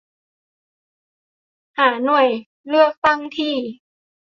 [1.77, 2.27] หาหน่วย
[2.67, 3.55] เลือกตั้งที่